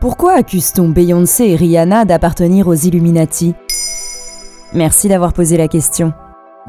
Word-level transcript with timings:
Pourquoi 0.00 0.32
accuse-t-on 0.32 0.88
Beyoncé 0.88 1.44
et 1.44 1.56
Rihanna 1.56 2.06
d'appartenir 2.06 2.68
aux 2.68 2.74
Illuminati? 2.74 3.54
Merci 4.72 5.08
d'avoir 5.08 5.34
posé 5.34 5.58
la 5.58 5.68
question. 5.68 6.14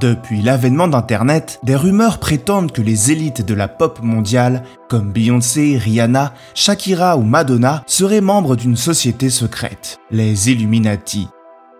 Depuis 0.00 0.42
l'avènement 0.42 0.86
d'Internet, 0.86 1.58
des 1.64 1.74
rumeurs 1.74 2.20
prétendent 2.20 2.70
que 2.70 2.82
les 2.82 3.10
élites 3.10 3.44
de 3.44 3.52
la 3.52 3.66
pop 3.66 3.98
mondiale, 4.00 4.62
comme 4.88 5.10
Beyoncé, 5.10 5.76
Rihanna, 5.76 6.34
Shakira 6.54 7.16
ou 7.16 7.22
Madonna, 7.22 7.82
seraient 7.88 8.20
membres 8.20 8.54
d'une 8.54 8.76
société 8.76 9.28
secrète, 9.28 9.98
les 10.12 10.52
Illuminati. 10.52 11.26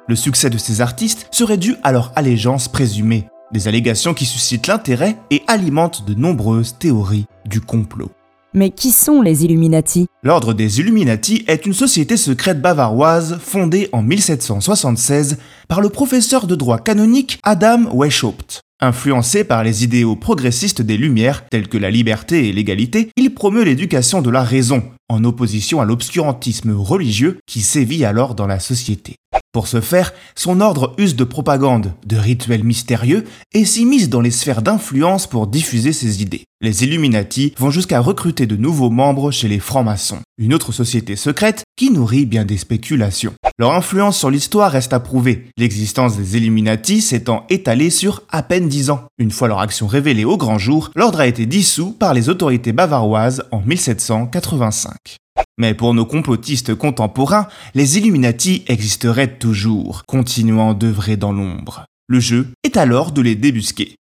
Le 0.08 0.17
succès 0.17 0.50
de 0.50 0.58
ces 0.58 0.80
artistes 0.80 1.28
serait 1.30 1.58
dû 1.58 1.77
à 1.84 1.92
leur 1.92 2.11
allégeance 2.17 2.67
présumée, 2.67 3.28
des 3.52 3.69
allégations 3.69 4.14
qui 4.14 4.24
suscitent 4.24 4.67
l'intérêt 4.67 5.17
et 5.30 5.44
alimentent 5.47 6.05
de 6.08 6.14
nombreuses 6.14 6.77
théories 6.77 7.27
du 7.44 7.61
complot. 7.61 8.11
Mais 8.57 8.71
qui 8.71 8.91
sont 8.91 9.21
les 9.21 9.45
Illuminati? 9.45 10.07
L'Ordre 10.23 10.55
des 10.55 10.81
Illuminati 10.81 11.45
est 11.47 11.67
une 11.67 11.75
société 11.75 12.17
secrète 12.17 12.63
bavaroise 12.63 13.39
fondée 13.39 13.91
en 13.93 14.01
1776 14.01 15.37
par 15.69 15.83
le 15.83 15.91
professeur 15.91 16.47
de 16.47 16.55
droit 16.55 16.79
canonique 16.79 17.39
Adam 17.43 17.85
Weishaupt. 17.93 18.63
Influencé 18.81 19.45
par 19.45 19.63
les 19.63 19.85
idéaux 19.85 20.17
progressistes 20.17 20.81
des 20.81 20.97
Lumières, 20.97 21.47
tels 21.51 21.69
que 21.69 21.77
la 21.77 21.91
liberté 21.91 22.48
et 22.48 22.53
l'égalité, 22.55 23.11
il 23.19 23.35
promeut 23.35 23.63
l'éducation 23.63 24.23
de 24.23 24.31
la 24.31 24.43
raison, 24.43 24.83
en 25.11 25.23
opposition 25.25 25.83
à 25.83 25.85
l'obscurantisme 25.85 26.73
religieux 26.75 27.39
qui 27.47 27.61
sévit 27.61 28.07
alors 28.07 28.35
dans 28.35 28.47
la 28.47 28.59
société. 28.59 29.17
Pour 29.57 29.69
ce 29.69 29.81
faire, 29.81 30.12
son 30.35 30.61
ordre 30.61 30.95
use 30.99 31.17
de 31.17 31.25
propagande, 31.25 31.95
de 32.05 32.19
rituels 32.19 32.62
mystérieux 32.62 33.25
et 33.55 33.65
s'immisce 33.65 34.11
dans 34.11 34.21
les 34.21 34.31
sphères 34.31 34.61
d'influence 34.61 35.27
pour 35.27 35.47
diffuser 35.47 35.95
ses 35.95 36.21
idées. 36.21 36.45
Les 36.61 36.85
Illuminati 36.85 37.55
vont 37.57 37.71
jusqu'à 37.71 38.01
recruter 38.01 38.45
de 38.45 38.57
nouveaux 38.57 38.91
membres 38.91 39.31
chez 39.31 39.48
les 39.48 39.59
francs-maçons, 39.59 40.19
une 40.37 40.53
autre 40.53 40.73
société 40.73 41.17
secrète 41.17 41.63
qui 41.75 41.91
nourrit 41.91 42.27
bien 42.27 42.45
des 42.45 42.59
spéculations. 42.59 43.33
Leur 43.59 43.73
influence 43.73 44.19
sur 44.19 44.29
l'histoire 44.29 44.73
reste 44.73 44.93
à 44.93 45.01
prouver, 45.01 45.47
l'existence 45.57 46.19
des 46.19 46.36
Illuminati 46.36 47.01
s'étant 47.01 47.47
étalée 47.48 47.89
sur 47.89 48.25
à 48.29 48.42
peine 48.42 48.69
dix 48.69 48.91
ans. 48.91 49.05
Une 49.17 49.30
fois 49.30 49.48
leur 49.48 49.61
action 49.61 49.86
révélée 49.86 50.27
au 50.27 50.36
grand 50.36 50.59
jour, 50.59 50.91
l'ordre 50.95 51.20
a 51.20 51.27
été 51.27 51.47
dissous 51.47 51.92
par 51.92 52.13
les 52.13 52.29
autorités 52.29 52.73
bavaroises 52.73 53.42
en 53.53 53.63
1785. 53.63 55.17
Mais 55.58 55.74
pour 55.74 55.95
nos 55.95 56.05
complotistes 56.05 56.74
contemporains, 56.74 57.48
les 57.74 57.98
Illuminati 57.98 58.64
existeraient 58.67 59.39
toujours, 59.39 60.05
continuant 60.07 60.74
d'œuvrer 60.74 61.17
dans 61.17 61.33
l'ombre. 61.33 61.86
Le 62.08 62.20
jeu 62.20 62.48
est 62.63 62.77
alors 62.77 63.13
de 63.13 63.23
les 63.23 63.35
débusquer. 63.35 63.97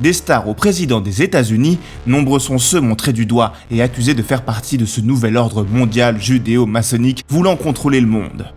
Des 0.00 0.12
stars 0.12 0.48
au 0.48 0.54
président 0.54 1.00
des 1.00 1.22
États-Unis, 1.22 1.78
nombreux 2.06 2.38
sont 2.38 2.58
ceux 2.58 2.80
montrés 2.80 3.12
du 3.12 3.24
doigt 3.24 3.52
et 3.70 3.82
accusés 3.82 4.14
de 4.14 4.22
faire 4.22 4.44
partie 4.44 4.78
de 4.78 4.84
ce 4.84 5.00
nouvel 5.00 5.36
ordre 5.36 5.64
mondial 5.64 6.20
judéo-maçonnique 6.20 7.24
voulant 7.28 7.56
contrôler 7.56 8.00
le 8.00 8.06
monde. 8.06 8.52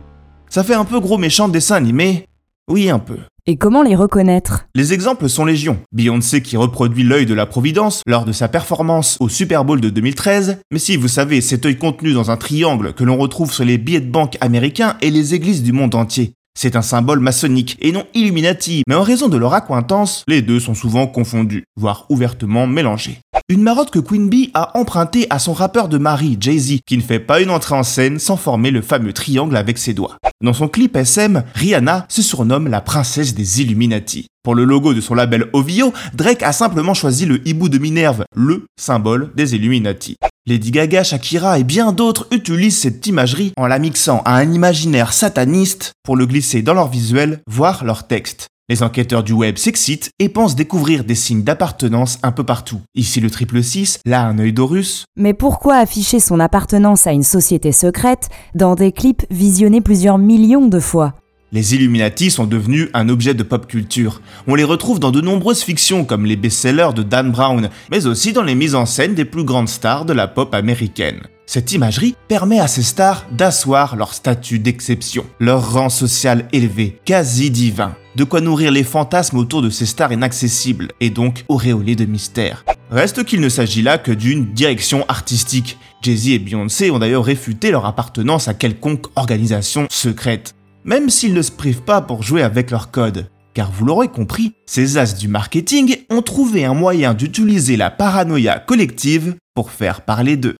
Ça 0.50 0.64
fait 0.64 0.74
un 0.74 0.86
peu 0.86 1.00
gros 1.00 1.18
méchant 1.18 1.48
de 1.48 1.54
dessin 1.54 1.76
animé 1.76 2.26
Oui, 2.70 2.90
un 2.90 3.00
peu. 3.00 3.20
Et 3.50 3.56
comment 3.56 3.82
les 3.82 3.96
reconnaître? 3.96 4.68
Les 4.76 4.94
exemples 4.94 5.28
sont 5.28 5.44
légion. 5.44 5.80
Beyoncé 5.92 6.44
qui 6.44 6.56
reproduit 6.56 7.02
l'œil 7.02 7.26
de 7.26 7.34
la 7.34 7.48
Providence 7.48 8.04
lors 8.06 8.24
de 8.24 8.32
sa 8.32 8.48
performance 8.48 9.18
au 9.20 9.28
Super 9.28 9.66
Bowl 9.66 9.82
de 9.82 9.90
2013. 9.90 10.60
Mais 10.72 10.78
si 10.78 10.98
vous 10.98 11.08
savez, 11.08 11.42
cet 11.42 11.66
œil 11.66 11.76
contenu 11.76 12.14
dans 12.14 12.30
un 12.30 12.38
triangle 12.38 12.94
que 12.94 13.04
l'on 13.04 13.18
retrouve 13.18 13.52
sur 13.52 13.66
les 13.66 13.80
billets 13.80 14.02
de 14.02 14.12
banque 14.12 14.38
américains 14.40 14.98
et 15.02 15.10
les 15.10 15.34
églises 15.34 15.64
du 15.64 15.74
monde 15.74 15.96
entier. 15.96 16.36
C'est 16.62 16.76
un 16.76 16.82
symbole 16.82 17.22
maçonnique 17.22 17.78
et 17.80 17.94
non 17.94 18.06
Illuminati, 18.14 18.84
mais 18.86 18.96
en 18.96 19.02
raison 19.02 19.30
de 19.30 19.38
leur 19.38 19.54
accointance, 19.54 20.26
les 20.28 20.42
deux 20.42 20.60
sont 20.60 20.74
souvent 20.74 21.08
confondus, 21.08 21.64
voire 21.78 22.06
ouvertement 22.10 22.68
mélangés. 22.68 23.22
Une 23.48 23.64
marotte 23.64 23.92
que 23.92 24.00
Queen 24.00 24.28
Bee 24.28 24.52
a 24.54 24.78
empruntée 24.78 25.26
à 25.30 25.40
son 25.40 25.54
rappeur 25.54 25.88
de 25.88 25.98
Marie, 25.98 26.36
Jay-Z, 26.38 26.80
qui 26.86 26.98
ne 26.98 27.02
fait 27.02 27.22
pas 27.22 27.40
une 27.40 27.50
entrée 27.50 27.76
en 27.76 27.84
scène 27.84 28.20
sans 28.20 28.36
former 28.36 28.72
le 28.72 28.82
fameux 28.82 29.14
triangle 29.14 29.56
avec 29.56 29.78
ses 29.78 29.94
doigts. 29.94 30.18
Dans 30.44 30.52
son 30.52 30.68
clip 30.68 30.98
SM, 30.98 31.46
Rihanna 31.56 32.06
se 32.10 32.22
surnomme 32.22 32.68
la 32.68 32.82
princesse 32.82 33.34
des 33.34 33.62
Illuminati. 33.62 34.28
Pour 34.42 34.56
le 34.56 34.64
logo 34.64 34.94
de 34.94 35.02
son 35.02 35.16
label 35.16 35.48
OVO, 35.52 35.92
Drake 36.14 36.44
a 36.44 36.54
simplement 36.54 36.94
choisi 36.94 37.26
le 37.26 37.46
hibou 37.46 37.68
de 37.68 37.78
Minerve, 37.78 38.24
le 38.34 38.68
symbole 38.80 39.32
des 39.36 39.54
Illuminati. 39.54 40.16
Lady 40.48 40.72
Gaga, 40.72 41.04
Shakira 41.04 41.60
et 41.60 41.66
bien 41.66 41.92
d'autres 41.92 42.26
utilisent 42.32 42.80
cette 42.80 43.06
imagerie 43.06 43.52
en 43.58 43.68
la 43.68 43.80
mixant 43.80 44.22
à 44.24 44.36
un 44.36 44.50
imaginaire 44.54 45.12
sataniste 45.12 45.92
pour 46.04 46.16
le 46.16 46.26
glisser 46.26 46.62
dans 46.62 46.74
leur 46.74 46.88
visuel, 46.88 47.42
voire 47.48 47.84
leur 47.84 48.08
texte. 48.08 48.48
Les 48.70 48.82
enquêteurs 48.82 49.24
du 49.24 49.34
web 49.34 49.58
s'excitent 49.58 50.12
et 50.20 50.30
pensent 50.30 50.56
découvrir 50.56 51.04
des 51.04 51.16
signes 51.16 51.44
d'appartenance 51.44 52.18
un 52.24 52.32
peu 52.32 52.46
partout. 52.46 52.80
Ici 52.96 53.20
le 53.20 53.30
triple 53.30 53.62
6, 53.62 54.00
là 54.06 54.26
un 54.26 54.40
œil 54.40 54.54
d'Horus. 54.54 55.04
Mais 55.18 55.34
pourquoi 55.34 55.76
afficher 55.76 56.22
son 56.22 56.40
appartenance 56.40 57.08
à 57.08 57.12
une 57.12 57.24
société 57.24 57.74
secrète 57.74 58.30
dans 58.56 58.76
des 58.76 58.94
clips 58.94 59.26
visionnés 59.32 59.82
plusieurs 59.82 60.18
millions 60.18 60.68
de 60.68 60.80
fois? 60.80 61.16
Les 61.52 61.74
Illuminati 61.74 62.30
sont 62.30 62.46
devenus 62.46 62.90
un 62.94 63.10
objet 63.10 63.34
de 63.34 63.44
pop 63.44 63.66
culture. 63.68 64.22
On 64.48 64.56
les 64.56 64.64
retrouve 64.64 65.00
dans 65.00 65.12
de 65.12 65.22
nombreuses 65.22 65.64
fictions 65.64 66.06
comme 66.06 66.26
les 66.26 66.36
best-sellers 66.36 66.94
de 66.96 67.04
Dan 67.04 67.32
Brown, 67.32 67.70
mais 67.90 68.06
aussi 68.06 68.34
dans 68.34 68.44
les 68.44 68.56
mises 68.56 68.76
en 68.76 68.86
scène 68.86 69.16
des 69.16 69.26
plus 69.26 69.44
grandes 69.44 69.70
stars 69.70 70.06
de 70.06 70.14
la 70.14 70.28
pop 70.28 70.54
américaine. 70.54 71.22
Cette 71.48 71.72
imagerie 71.72 72.16
permet 72.28 72.60
à 72.60 72.68
ces 72.68 72.84
stars 72.84 73.26
d'asseoir 73.32 73.96
leur 73.96 74.14
statut 74.14 74.60
d'exception, 74.60 75.26
leur 75.40 75.74
rang 75.74 75.90
social 75.90 76.48
élevé, 76.54 77.00
quasi 77.06 77.50
divin. 77.50 77.96
De 78.16 78.24
quoi 78.24 78.42
nourrir 78.42 78.72
les 78.72 78.84
fantasmes 78.84 79.38
autour 79.38 79.64
de 79.64 79.72
ces 79.72 79.88
stars 79.88 80.14
inaccessibles, 80.14 80.90
et 81.00 81.10
donc 81.10 81.46
auréolées 81.48 81.96
de 81.96 82.06
mystère. 82.06 82.64
Reste 82.92 83.24
qu'il 83.24 83.42
ne 83.42 83.50
s'agit 83.50 83.82
là 83.82 83.98
que 83.98 84.12
d'une 84.12 84.54
direction 84.54 85.06
artistique. 85.08 85.80
Jay-Z 86.04 86.30
et 86.30 86.40
Beyoncé 86.40 86.92
ont 86.92 87.00
d'ailleurs 87.00 87.26
réfuté 87.26 87.72
leur 87.72 87.86
appartenance 87.86 88.48
à 88.48 88.54
quelconque 88.54 89.06
organisation 89.16 89.88
secrète 89.90 90.54
même 90.84 91.10
s'ils 91.10 91.34
ne 91.34 91.42
se 91.42 91.52
privent 91.52 91.84
pas 91.84 92.02
pour 92.02 92.24
jouer 92.24 92.42
avec 92.42 92.72
leur 92.72 92.92
code. 92.92 93.30
Car 93.54 93.72
vous 93.72 93.86
l'aurez 93.86 94.08
compris, 94.08 94.54
ces 94.66 94.98
as 94.98 95.16
du 95.18 95.28
marketing 95.28 95.98
ont 96.10 96.22
trouvé 96.22 96.66
un 96.66 96.74
moyen 96.74 97.14
d'utiliser 97.14 97.78
la 97.78 97.90
paranoïa 97.90 98.60
collective 98.60 99.36
pour 99.56 99.72
faire 99.72 100.02
parler 100.02 100.38
d'eux. 100.38 100.56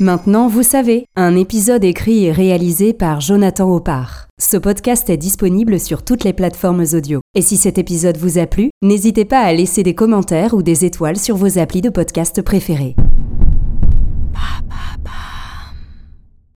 Maintenant, 0.00 0.48
vous 0.48 0.64
savez, 0.64 1.06
un 1.14 1.36
épisode 1.36 1.84
écrit 1.84 2.24
et 2.24 2.32
réalisé 2.32 2.92
par 2.92 3.20
Jonathan 3.20 3.72
Oppard. 3.72 4.26
Ce 4.40 4.56
podcast 4.56 5.08
est 5.08 5.16
disponible 5.16 5.78
sur 5.78 6.02
toutes 6.02 6.24
les 6.24 6.32
plateformes 6.32 6.84
audio. 6.94 7.20
Et 7.36 7.42
si 7.42 7.56
cet 7.56 7.78
épisode 7.78 8.16
vous 8.16 8.38
a 8.38 8.46
plu, 8.46 8.70
n'hésitez 8.82 9.24
pas 9.24 9.38
à 9.38 9.52
laisser 9.52 9.84
des 9.84 9.94
commentaires 9.94 10.54
ou 10.54 10.64
des 10.64 10.84
étoiles 10.84 11.16
sur 11.16 11.36
vos 11.36 11.60
applis 11.60 11.80
de 11.80 11.90
podcast 11.90 12.42
préférés. 12.42 12.96